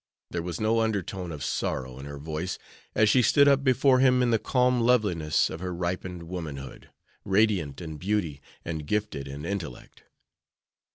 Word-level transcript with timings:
There 0.31 0.41
was 0.41 0.59
no 0.59 0.79
undertone 0.81 1.31
of 1.31 1.43
sorrow 1.43 1.99
in 1.99 2.07
her 2.07 2.17
voice 2.17 2.57
as 2.95 3.07
she 3.07 3.21
stood 3.21 3.47
up 3.47 3.63
before 3.63 3.99
him 3.99 4.23
in 4.23 4.31
the 4.31 4.39
calm 4.39 4.79
loveliness 4.81 5.47
of 5.47 5.59
her 5.59 5.71
ripened 5.71 6.23
womanhood, 6.23 6.89
radiant 7.23 7.81
in 7.81 7.97
beauty 7.97 8.41
and 8.65 8.87
gifted 8.87 9.27
in 9.27 9.45
intellect. 9.45 10.01